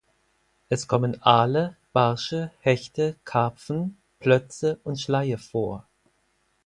Es 0.69 0.87
kommen 0.87 1.21
Aale, 1.21 1.77
Barsche, 1.93 2.49
Hechte, 2.61 3.17
Karpfen, 3.23 4.01
Plötze 4.17 4.79
und 4.83 4.99
Schleie 4.99 5.37
vor. 5.37 5.87